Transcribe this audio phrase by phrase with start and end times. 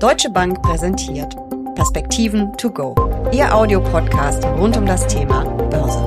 [0.00, 1.36] Deutsche Bank präsentiert
[1.74, 2.94] Perspektiven to go.
[3.34, 6.00] Ihr Audiopodcast rund um das Thema Börse.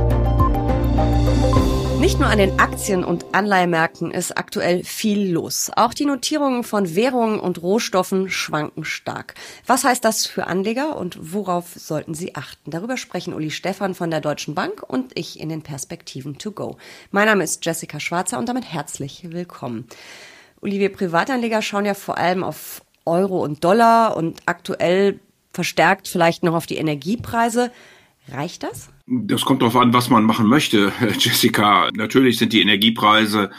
[1.99, 5.69] Nicht nur an den Aktien- und Anleihmärkten ist aktuell viel los.
[5.75, 9.35] Auch die Notierungen von Währungen und Rohstoffen schwanken stark.
[9.67, 12.71] Was heißt das für Anleger und worauf sollten sie achten?
[12.71, 16.77] Darüber sprechen Uli Stephan von der Deutschen Bank und ich in den Perspektiven to go.
[17.11, 19.87] Mein Name ist Jessica Schwarzer und damit herzlich willkommen.
[20.61, 25.19] Uli, wir Privatanleger schauen ja vor allem auf Euro und Dollar und aktuell
[25.53, 27.71] verstärkt vielleicht noch auf die Energiepreise.
[28.31, 28.89] Reicht das?
[29.05, 31.89] Das kommt darauf an, was man machen möchte, Jessica.
[31.93, 33.51] Natürlich sind die Energiepreise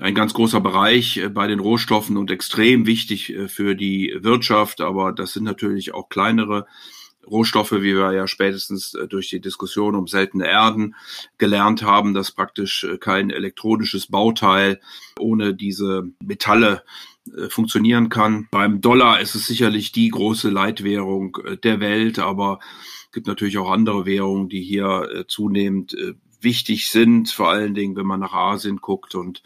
[0.00, 4.80] ein ganz großer Bereich äh, bei den Rohstoffen und extrem wichtig äh, für die Wirtschaft,
[4.80, 6.66] aber das sind natürlich auch kleinere
[7.26, 10.94] Rohstoffe, wie wir ja spätestens äh, durch die Diskussion um seltene Erden
[11.36, 14.80] gelernt haben, dass praktisch kein elektronisches Bauteil
[15.18, 16.82] ohne diese Metalle
[17.48, 18.48] funktionieren kann.
[18.50, 22.60] Beim Dollar ist es sicherlich die große Leitwährung äh, der Welt, aber
[23.06, 25.96] es gibt natürlich auch andere Währungen, die hier äh, zunehmend
[26.40, 29.42] wichtig sind, vor allen Dingen, wenn man nach Asien guckt und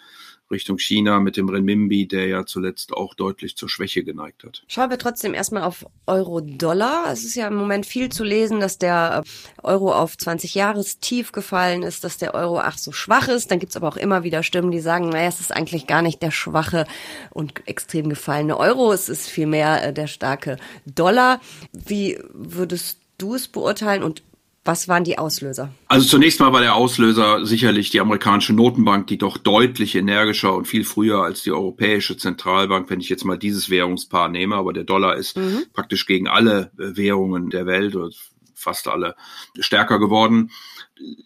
[0.53, 4.62] Richtung China mit dem Renminbi, der ja zuletzt auch deutlich zur Schwäche geneigt hat.
[4.69, 7.11] Schauen wir trotzdem erstmal auf Euro-Dollar.
[7.11, 11.00] Es ist ja im Moment viel zu lesen, dass der äh, Euro auf 20 Jahres
[11.00, 13.50] tief gefallen ist, dass der Euro ach so schwach ist.
[13.50, 16.22] Dann gibt's aber auch immer wieder Stimmen, die sagen, naja, es ist eigentlich gar nicht
[16.22, 16.87] der schwache
[17.31, 20.56] und extrem gefallene Euro, es ist vielmehr äh, der starke
[20.87, 21.41] Dollar.
[21.72, 24.22] Wie würdest du es beurteilen und
[24.65, 25.73] was waren die Auslöser?
[25.89, 30.67] Also zunächst mal war der Auslöser sicherlich die amerikanische Notenbank, die doch deutlich energischer und
[30.67, 34.85] viel früher als die Europäische Zentralbank, wenn ich jetzt mal dieses Währungspaar nehme, aber der
[34.85, 35.65] Dollar ist mhm.
[35.73, 38.11] praktisch gegen alle äh, Währungen der Welt oder
[38.55, 39.17] fast alle
[39.59, 40.53] stärker geworden,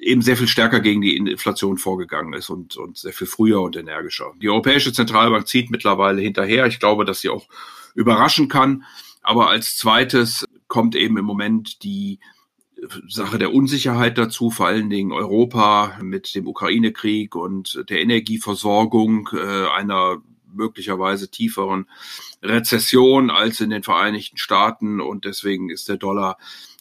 [0.01, 3.77] eben sehr viel stärker gegen die Inflation vorgegangen ist und, und sehr viel früher und
[3.77, 4.33] energischer.
[4.41, 6.67] Die Europäische Zentralbank zieht mittlerweile hinterher.
[6.67, 7.47] Ich glaube, dass sie auch
[7.95, 8.84] überraschen kann.
[9.23, 12.20] Aber als zweites kommt eben im Moment die
[13.08, 19.67] Sache der Unsicherheit dazu, vor allen Dingen Europa mit dem Ukraine-Krieg und der Energieversorgung, äh,
[19.68, 20.18] einer
[20.52, 21.86] möglicherweise tieferen
[22.42, 26.39] Rezession als in den Vereinigten Staaten und deswegen ist der Dollar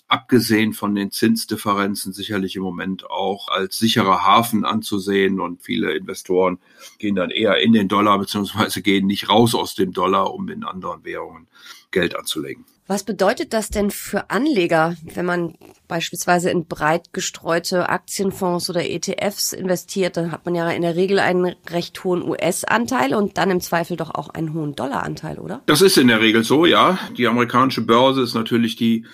[0.07, 6.59] abgesehen von den Zinsdifferenzen sicherlich im Moment auch als sicherer Hafen anzusehen und viele Investoren
[6.99, 10.63] gehen dann eher in den Dollar beziehungsweise gehen nicht raus aus dem Dollar, um in
[10.63, 11.47] anderen Währungen
[11.91, 12.65] Geld anzulegen.
[12.87, 15.55] Was bedeutet das denn für Anleger, wenn man
[15.87, 20.17] beispielsweise in breit gestreute Aktienfonds oder ETFs investiert?
[20.17, 23.97] Dann hat man ja in der Regel einen recht hohen US-Anteil und dann im Zweifel
[23.97, 25.63] doch auch einen hohen Dollar-Anteil, oder?
[25.65, 26.99] Das ist in der Regel so, ja.
[27.17, 29.07] Die amerikanische Börse ist natürlich die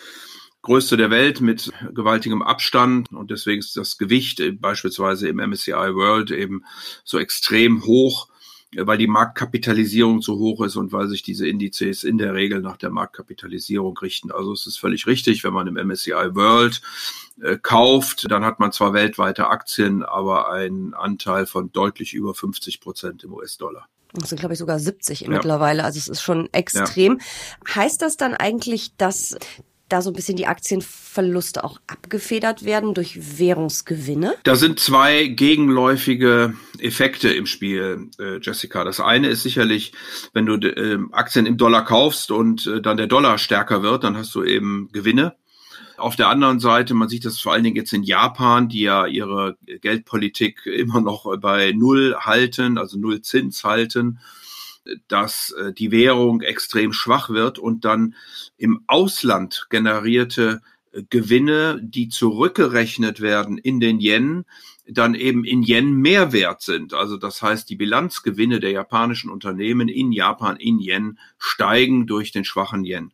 [0.64, 6.32] größte der Welt mit gewaltigem Abstand und deswegen ist das Gewicht beispielsweise im MSCI World
[6.32, 6.66] eben
[7.06, 8.28] so extrem hoch
[8.76, 12.78] weil die Marktkapitalisierung zu hoch ist und weil sich diese Indizes in der Regel nach
[12.78, 14.32] der Marktkapitalisierung richten.
[14.32, 16.82] Also es ist völlig richtig, wenn man im MSCI World
[17.42, 22.80] äh, kauft, dann hat man zwar weltweite Aktien, aber einen Anteil von deutlich über 50
[22.80, 23.88] Prozent im US-Dollar.
[24.14, 25.30] Das sind, glaube ich, sogar 70 ja.
[25.30, 25.84] mittlerweile.
[25.84, 27.20] Also es ist schon extrem.
[27.20, 27.76] Ja.
[27.76, 29.38] Heißt das dann eigentlich, dass
[29.92, 34.36] da so ein bisschen die Aktienverluste auch abgefedert werden durch Währungsgewinne?
[34.44, 38.84] Da sind zwei gegenläufige Effekte im Spiel, äh, Jessica.
[38.84, 39.94] Das eine ist sicherlich,
[40.34, 44.18] wenn du äh, Aktien im Dollar kaufst und äh, dann der Dollar stärker wird, dann
[44.18, 45.36] hast du eben Gewinne.
[45.98, 49.06] Auf der anderen Seite, man sieht das vor allen Dingen jetzt in Japan, die ja
[49.06, 54.20] ihre Geldpolitik immer noch bei Null halten, also Null Zins halten
[55.08, 58.16] dass äh, die Währung extrem schwach wird und dann
[58.58, 60.62] im Ausland generierte
[60.92, 64.46] äh, Gewinne, die zurückgerechnet werden in den Yen,
[64.88, 66.94] dann eben in Yen mehr wert sind.
[66.94, 72.44] Also das heißt, die Bilanzgewinne der japanischen Unternehmen in Japan in Yen steigen durch den
[72.44, 73.12] schwachen Yen.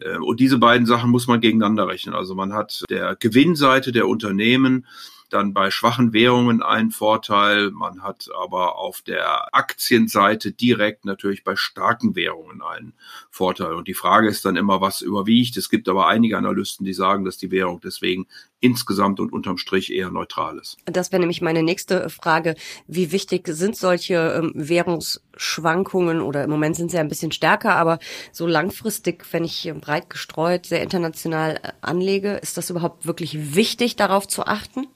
[0.00, 2.14] Äh, und diese beiden Sachen muss man gegeneinander rechnen.
[2.14, 4.86] Also man hat der Gewinnseite der Unternehmen
[5.32, 7.70] dann bei schwachen Währungen einen Vorteil.
[7.70, 12.94] Man hat aber auf der Aktienseite direkt natürlich bei starken Währungen einen
[13.30, 13.74] Vorteil.
[13.74, 15.56] Und die Frage ist dann immer, was überwiegt.
[15.56, 18.26] Es gibt aber einige Analysten, die sagen, dass die Währung deswegen
[18.60, 20.76] insgesamt und unterm Strich eher neutral ist.
[20.84, 22.54] Das wäre nämlich meine nächste Frage.
[22.86, 27.74] Wie wichtig sind solche ähm, Währungsschwankungen oder im Moment sind sie ja ein bisschen stärker,
[27.74, 27.98] aber
[28.32, 33.96] so langfristig, wenn ich breit gestreut, sehr international äh, anlege, ist das überhaupt wirklich wichtig,
[33.96, 34.86] darauf zu achten?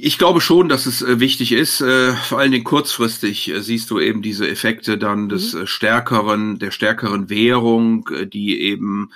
[0.00, 1.80] Ich glaube schon, dass es äh, wichtig ist.
[1.80, 5.66] Äh, vor allen Dingen kurzfristig äh, siehst du eben diese Effekte dann des mhm.
[5.66, 9.10] stärkeren, der stärkeren Währung, die eben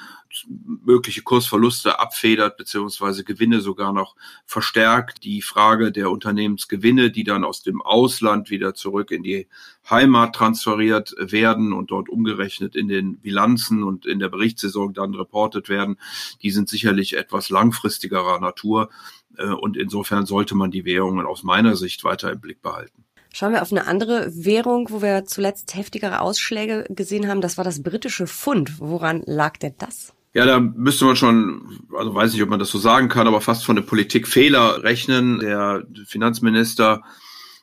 [0.47, 5.25] und mögliche Kursverluste abfedert beziehungsweise Gewinne sogar noch verstärkt.
[5.25, 9.49] Die Frage der Unternehmensgewinne, die dann aus dem Ausland wieder zurück in die
[9.89, 15.69] Heimat transferiert werden und dort umgerechnet in den Bilanzen und in der Berichtssaison dann reportet
[15.69, 15.99] werden,
[16.43, 18.91] die sind sicherlich etwas langfristigerer Natur.
[19.37, 23.05] Äh, und insofern sollte man die Währungen aus meiner Sicht weiter im Blick behalten.
[23.33, 27.41] Schauen wir auf eine andere Währung, wo wir zuletzt heftigere Ausschläge gesehen haben.
[27.41, 28.81] Das war das britische Pfund.
[28.81, 30.15] Woran lag denn das?
[30.39, 33.41] Ja, da müsste man schon, also weiß nicht, ob man das so sagen kann, aber
[33.41, 35.41] fast von einem Politikfehler rechnen.
[35.41, 37.03] Der Finanzminister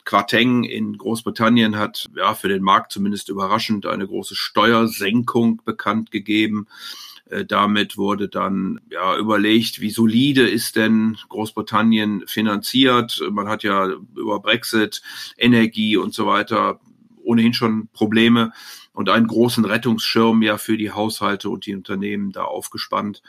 [0.04, 6.68] Quarteng in Großbritannien hat ja für den Markt zumindest überraschend eine große Steuersenkung bekannt gegeben.
[7.30, 13.22] Äh, damit wurde dann ja überlegt, wie solide ist denn Großbritannien finanziert.
[13.32, 13.88] Man hat ja
[14.18, 15.02] über Brexit,
[15.38, 16.82] Energie und so weiter
[17.24, 18.52] ohnehin schon Probleme
[18.96, 23.22] und einen großen Rettungsschirm ja für die Haushalte und die Unternehmen da aufgespannt.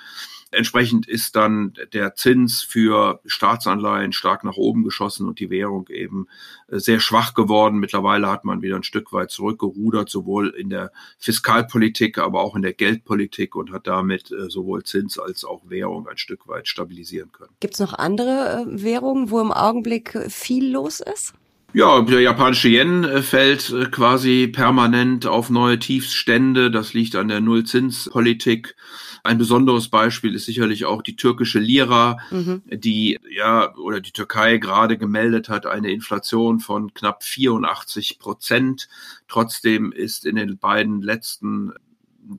[0.52, 6.28] Entsprechend ist dann der Zins für Staatsanleihen stark nach oben geschossen und die Währung eben
[6.68, 7.78] äh, sehr schwach geworden.
[7.78, 12.62] Mittlerweile hat man wieder ein Stück weit zurückgerudert, sowohl in der Fiskalpolitik, aber auch in
[12.62, 17.32] der Geldpolitik und hat damit äh, sowohl Zins als auch Währung ein Stück weit stabilisieren
[17.32, 17.50] können.
[17.58, 21.34] Gibt es noch andere äh, Währungen, wo im Augenblick viel los ist?
[21.72, 26.70] Ja, der japanische Yen äh, fällt äh, quasi permanent auf neue Tiefstände.
[26.70, 28.76] Das liegt an der Nullzinspolitik.
[29.24, 32.62] Ein besonderes Beispiel ist sicherlich auch die türkische Lira, mhm.
[32.70, 38.88] die ja oder die Türkei gerade gemeldet hat eine Inflation von knapp 84 Prozent.
[39.26, 41.72] Trotzdem ist in den beiden letzten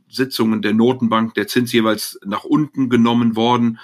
[0.09, 3.79] Sitzungen der Notenbank der Zins jeweils nach unten genommen worden.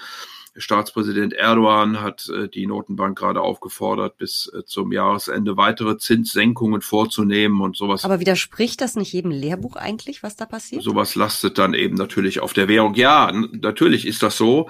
[0.55, 7.61] Staatspräsident Erdogan hat äh, die Notenbank gerade aufgefordert, bis äh, zum Jahresende weitere Zinssenkungen vorzunehmen
[7.61, 8.05] und sowas.
[8.05, 10.83] Aber widerspricht das nicht jedem Lehrbuch eigentlich, was da passiert?
[10.83, 12.93] Sowas lastet dann eben natürlich auf der Währung.
[12.95, 14.69] Ja, natürlich ist das so.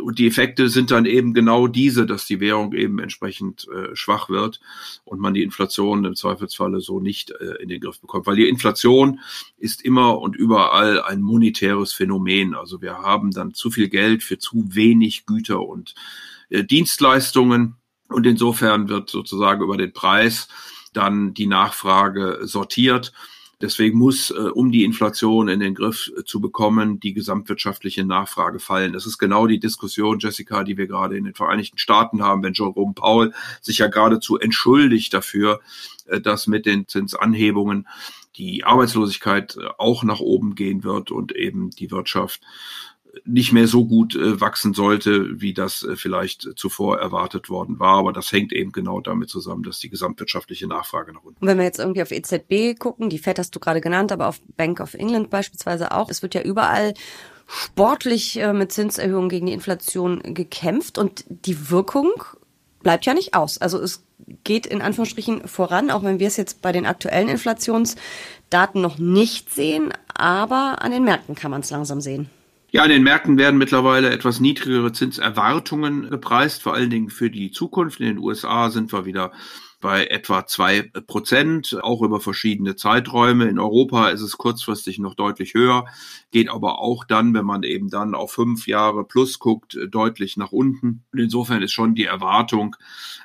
[0.00, 4.28] Und die Effekte sind dann eben genau diese, dass die Währung eben entsprechend äh, schwach
[4.28, 4.60] wird
[5.04, 8.26] und man die Inflation im Zweifelsfalle so nicht äh, in den Griff bekommt.
[8.26, 9.20] Weil die Inflation
[9.58, 12.54] ist immer und überall ein monetäres Phänomen.
[12.54, 15.94] Also wir haben dann zu viel Geld für zu wenig Güter und
[16.50, 17.76] äh, Dienstleistungen.
[18.08, 20.48] Und insofern wird sozusagen über den Preis
[20.92, 23.12] dann die Nachfrage sortiert.
[23.60, 28.58] Deswegen muss, äh, um die Inflation in den Griff äh, zu bekommen, die gesamtwirtschaftliche Nachfrage
[28.58, 28.92] fallen.
[28.92, 32.52] Das ist genau die Diskussion, Jessica, die wir gerade in den Vereinigten Staaten haben, wenn
[32.52, 33.32] Jerome Powell
[33.62, 35.60] sich ja geradezu entschuldigt dafür,
[36.22, 37.88] dass mit den Zinsanhebungen
[38.36, 42.42] die Arbeitslosigkeit auch nach oben gehen wird und eben die Wirtschaft
[43.24, 47.98] nicht mehr so gut äh, wachsen sollte, wie das äh, vielleicht zuvor erwartet worden war.
[47.98, 51.40] Aber das hängt eben genau damit zusammen, dass die gesamtwirtschaftliche Nachfrage nach unten.
[51.40, 54.28] Und wenn wir jetzt irgendwie auf EZB gucken, die Fed hast du gerade genannt, aber
[54.28, 56.94] auf Bank of England beispielsweise auch, es wird ja überall
[57.46, 62.12] sportlich äh, mit Zinserhöhungen gegen die Inflation gekämpft und die Wirkung
[62.82, 63.58] bleibt ja nicht aus.
[63.58, 64.04] Also es
[64.44, 69.52] geht in Anführungsstrichen voran, auch wenn wir es jetzt bei den aktuellen Inflationsdaten noch nicht
[69.52, 72.30] sehen, aber an den Märkten kann man es langsam sehen.
[72.74, 77.52] Ja, an den Märkten werden mittlerweile etwas niedrigere Zinserwartungen gepreist, vor allen Dingen für die
[77.52, 78.00] Zukunft.
[78.00, 79.30] In den USA sind wir wieder
[79.80, 83.44] bei etwa zwei Prozent, auch über verschiedene Zeiträume.
[83.44, 85.84] In Europa ist es kurzfristig noch deutlich höher,
[86.32, 90.50] geht aber auch dann, wenn man eben dann auf fünf Jahre plus guckt, deutlich nach
[90.50, 91.04] unten.
[91.12, 92.74] Und insofern ist schon die Erwartung,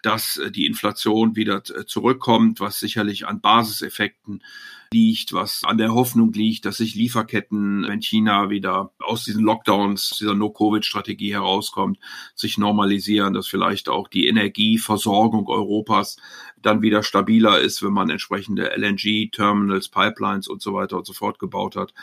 [0.03, 4.43] dass die Inflation wieder zurückkommt, was sicherlich an Basiseffekten
[4.91, 10.17] liegt, was an der Hoffnung liegt, dass sich Lieferketten, wenn China wieder aus diesen Lockdowns,
[10.19, 11.99] dieser No-Covid-Strategie herauskommt,
[12.35, 16.17] sich normalisieren, dass vielleicht auch die Energieversorgung Europas
[16.61, 21.39] dann wieder stabiler ist, wenn man entsprechende LNG-Terminals, Pipelines und so weiter und so fort
[21.39, 21.93] gebaut hat.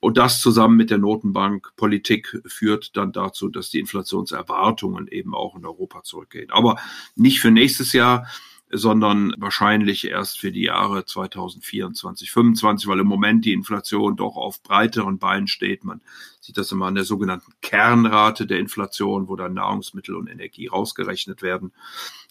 [0.00, 5.64] Und das zusammen mit der Notenbankpolitik führt dann dazu, dass die Inflationserwartungen eben auch in
[5.64, 6.50] Europa zurückgehen.
[6.50, 6.76] Aber
[7.14, 8.26] nicht für nächstes Jahr,
[8.72, 14.62] sondern wahrscheinlich erst für die Jahre 2024, 2025, weil im Moment die Inflation doch auf
[14.62, 15.84] breiteren Beinen steht.
[15.84, 16.00] Man
[16.40, 21.42] sieht das immer an der sogenannten Kernrate der Inflation, wo dann Nahrungsmittel und Energie rausgerechnet
[21.42, 21.72] werden.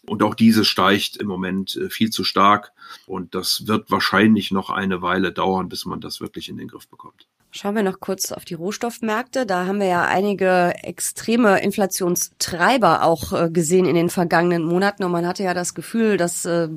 [0.07, 2.71] Und auch diese steigt im Moment äh, viel zu stark.
[3.05, 6.87] Und das wird wahrscheinlich noch eine Weile dauern, bis man das wirklich in den Griff
[6.87, 7.27] bekommt.
[7.53, 9.45] Schauen wir noch kurz auf die Rohstoffmärkte.
[9.45, 15.03] Da haben wir ja einige extreme Inflationstreiber auch äh, gesehen in den vergangenen Monaten.
[15.03, 16.69] Und man hatte ja das Gefühl, dass äh,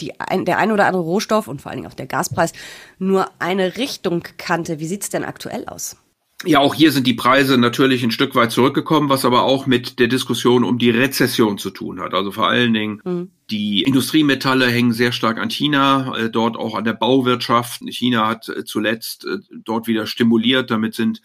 [0.00, 0.14] die,
[0.46, 2.52] der ein oder andere Rohstoff und vor allen Dingen auch der Gaspreis
[2.98, 4.80] nur eine Richtung kannte.
[4.80, 5.96] Wie sieht's denn aktuell aus?
[6.44, 9.98] Ja, auch hier sind die Preise natürlich ein Stück weit zurückgekommen, was aber auch mit
[9.98, 12.14] der Diskussion um die Rezession zu tun hat.
[12.14, 13.30] Also vor allen Dingen mhm.
[13.50, 17.82] die Industriemetalle hängen sehr stark an China, äh, dort auch an der Bauwirtschaft.
[17.88, 20.70] China hat äh, zuletzt äh, dort wieder stimuliert.
[20.70, 21.22] Damit sind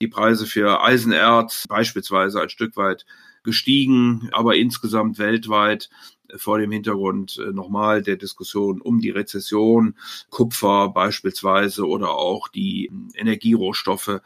[0.00, 3.06] die Preise für Eisenerz beispielsweise ein Stück weit
[3.44, 5.88] gestiegen, aber insgesamt weltweit
[6.34, 9.94] vor dem Hintergrund nochmal der Diskussion um die Rezession,
[10.28, 14.20] Kupfer beispielsweise oder auch die Energierohstoffe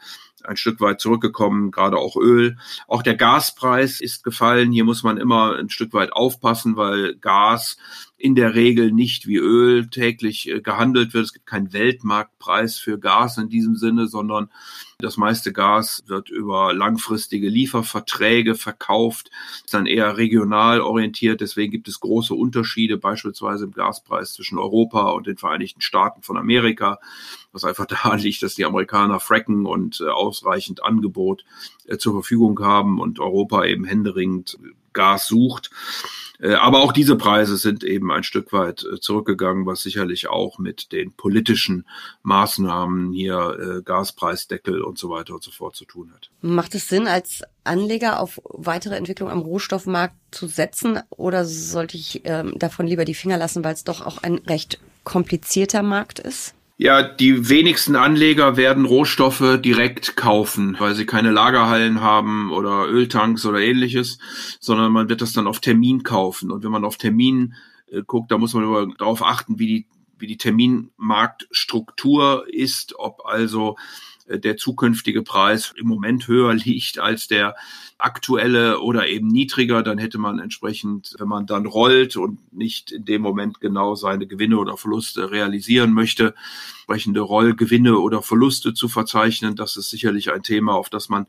[0.45, 2.57] ein Stück weit zurückgekommen, gerade auch Öl.
[2.87, 4.71] Auch der Gaspreis ist gefallen.
[4.71, 7.77] Hier muss man immer ein Stück weit aufpassen, weil Gas
[8.21, 11.25] in der Regel nicht wie Öl täglich äh, gehandelt wird.
[11.25, 14.49] Es gibt keinen Weltmarktpreis für Gas in diesem Sinne, sondern
[14.99, 19.31] das meiste Gas wird über langfristige Lieferverträge verkauft,
[19.65, 21.41] ist dann eher regional orientiert.
[21.41, 26.37] Deswegen gibt es große Unterschiede, beispielsweise im Gaspreis zwischen Europa und den Vereinigten Staaten von
[26.37, 26.99] Amerika,
[27.51, 31.43] was einfach daran liegt, dass die Amerikaner fracken und äh, ausreichend Angebot
[31.87, 34.59] äh, zur Verfügung haben und Europa eben händeringend
[34.93, 35.71] Gas sucht.
[36.41, 40.57] Äh, aber auch diese Preise sind eben ein Stück weit äh, zurückgegangen, was sicherlich auch
[40.57, 41.85] mit den politischen
[42.23, 46.29] Maßnahmen hier äh, Gaspreisdeckel und so weiter und so fort zu tun hat.
[46.41, 52.21] Macht es Sinn, als Anleger auf weitere Entwicklung am Rohstoffmarkt zu setzen oder sollte ich
[52.23, 56.55] ähm, davon lieber die Finger lassen, weil es doch auch ein recht komplizierter Markt ist?
[56.83, 63.45] Ja, die wenigsten Anleger werden Rohstoffe direkt kaufen, weil sie keine Lagerhallen haben oder Öltanks
[63.45, 64.17] oder ähnliches,
[64.59, 66.49] sondern man wird das dann auf Termin kaufen.
[66.49, 67.53] Und wenn man auf Termin
[67.91, 69.85] äh, guckt, da muss man darauf achten, wie die,
[70.17, 73.75] wie die Terminmarktstruktur ist, ob also
[74.39, 77.55] der zukünftige Preis im Moment höher liegt als der
[77.97, 83.05] aktuelle oder eben niedriger, dann hätte man entsprechend, wenn man dann rollt und nicht in
[83.05, 86.33] dem Moment genau seine Gewinne oder Verluste realisieren möchte,
[86.91, 89.55] entsprechende Rollgewinne oder Verluste zu verzeichnen.
[89.55, 91.25] Das ist sicherlich ein Thema, auf das man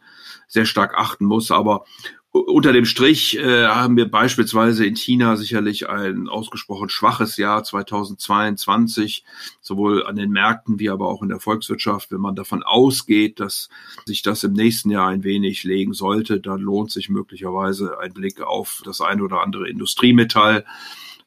[0.48, 1.52] sehr stark achten muss.
[1.52, 1.84] Aber
[2.32, 9.24] unter dem Strich äh, haben wir beispielsweise in China sicherlich ein ausgesprochen schwaches Jahr 2022,
[9.60, 12.10] sowohl an den Märkten wie aber auch in der Volkswirtschaft.
[12.10, 13.68] Wenn man davon ausgeht, dass
[14.06, 18.40] sich das im nächsten Jahr ein wenig legen sollte, dann lohnt sich möglicherweise ein Blick
[18.40, 20.64] auf das ein oder andere Industriemetall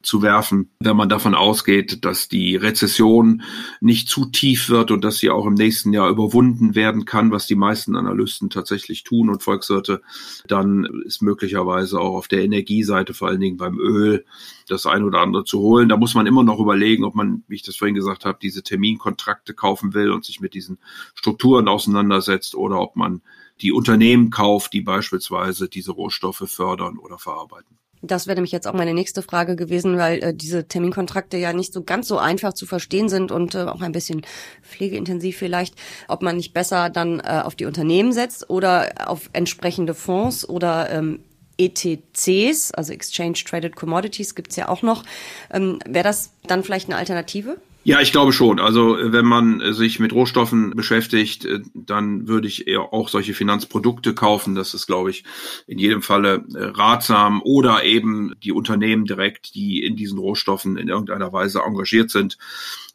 [0.06, 3.42] zu werfen, wenn man davon ausgeht, dass die Rezession
[3.80, 7.46] nicht zu tief wird und dass sie auch im nächsten Jahr überwunden werden kann, was
[7.46, 10.02] die meisten Analysten tatsächlich tun und Volkswirte,
[10.46, 14.24] dann ist möglicherweise auch auf der Energieseite, vor allen Dingen beim Öl,
[14.68, 15.88] das ein oder andere zu holen.
[15.88, 18.62] Da muss man immer noch überlegen, ob man, wie ich das vorhin gesagt habe, diese
[18.62, 20.78] Terminkontrakte kaufen will und sich mit diesen
[21.14, 23.22] Strukturen auseinandersetzt oder ob man
[23.60, 27.78] die Unternehmen kauft, die beispielsweise diese Rohstoffe fördern oder verarbeiten.
[28.06, 31.72] Das wäre nämlich jetzt auch meine nächste Frage gewesen, weil äh, diese Terminkontrakte ja nicht
[31.72, 34.22] so ganz so einfach zu verstehen sind und äh, auch ein bisschen
[34.62, 35.74] pflegeintensiv vielleicht,
[36.08, 40.90] ob man nicht besser dann äh, auf die Unternehmen setzt oder auf entsprechende Fonds oder
[40.90, 41.20] ähm,
[41.58, 45.04] ETCs, also Exchange Traded Commodities, gibt's ja auch noch.
[45.50, 47.56] Ähm, wäre das dann vielleicht eine Alternative?
[47.86, 48.58] Ja, ich glaube schon.
[48.58, 54.12] Also wenn man sich mit Rohstoffen beschäftigt, äh, dann würde ich eher auch solche Finanzprodukte
[54.12, 54.56] kaufen.
[54.56, 55.22] Das ist, glaube ich,
[55.68, 57.40] in jedem Falle äh, ratsam.
[57.44, 62.38] Oder eben die Unternehmen direkt, die in diesen Rohstoffen in irgendeiner Weise engagiert sind.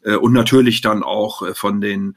[0.02, 2.14] Äh, und natürlich dann auch von den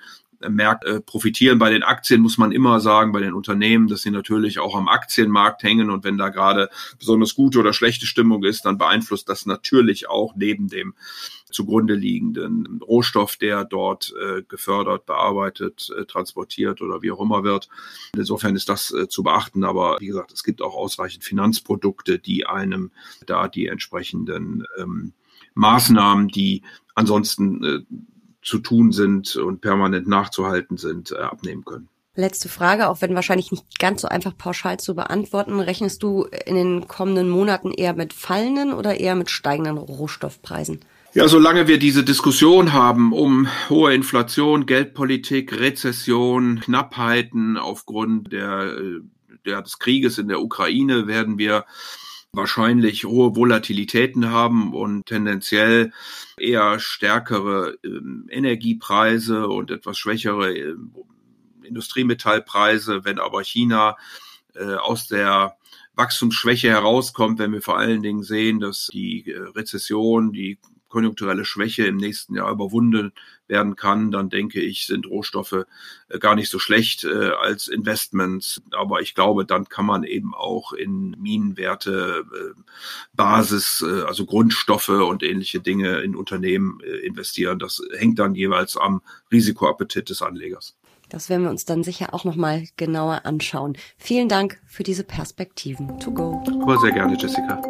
[0.49, 1.59] Märkte äh, profitieren.
[1.59, 4.89] Bei den Aktien muss man immer sagen, bei den Unternehmen, dass sie natürlich auch am
[4.89, 9.45] Aktienmarkt hängen und wenn da gerade besonders gute oder schlechte Stimmung ist, dann beeinflusst das
[9.45, 10.93] natürlich auch neben dem
[11.55, 17.69] zugrunde liegenden Rohstoff, der dort äh, gefördert, bearbeitet, äh, transportiert oder wie auch immer wird.
[18.15, 22.45] Insofern ist das äh, zu beachten, aber wie gesagt, es gibt auch ausreichend Finanzprodukte, die
[22.45, 22.91] einem
[23.25, 25.13] da die entsprechenden ähm,
[25.53, 27.79] Maßnahmen, die ansonsten äh,
[28.41, 31.89] zu tun sind und permanent nachzuhalten sind, äh, abnehmen können.
[32.17, 35.59] Letzte Frage, auch wenn wahrscheinlich nicht ganz so einfach pauschal zu beantworten.
[35.59, 40.79] Rechnest du in den kommenden Monaten eher mit fallenden oder eher mit steigenden Rohstoffpreisen?
[41.15, 48.99] Ja, solange wir diese Diskussion haben um hohe Inflation, Geldpolitik, Rezession, Knappheiten aufgrund der, äh,
[49.45, 51.63] der, des Krieges in der Ukraine, werden wir
[52.33, 55.93] wahrscheinlich hohe Volatilitäten haben und tendenziell
[56.37, 57.89] eher stärkere äh,
[58.29, 60.75] Energiepreise und etwas schwächere äh,
[61.63, 63.95] Industriemetallpreise, wenn aber China
[64.53, 65.55] äh, aus der
[65.95, 70.59] Wachstumsschwäche herauskommt, wenn wir vor allen Dingen sehen, dass die äh, Rezession, die
[70.95, 73.11] konjunkturelle Schwäche im nächsten Jahr überwunden
[73.49, 75.65] werden kann, dann denke ich, sind Rohstoffe
[76.07, 78.61] äh, gar nicht so schlecht äh, als Investments.
[78.71, 82.61] Aber ich glaube, dann kann man eben auch in Minenwerte, äh,
[83.13, 87.59] Basis, also Grundstoffe und ähnliche Dinge in Unternehmen investieren.
[87.59, 89.01] Das hängt dann jeweils am
[89.33, 90.77] Risikoappetit des Anlegers.
[91.09, 93.77] Das werden wir uns dann sicher auch nochmal genauer anschauen.
[93.97, 95.99] Vielen Dank für diese Perspektiven.
[95.99, 96.41] To go.
[96.61, 97.61] Aber sehr gerne, Jessica.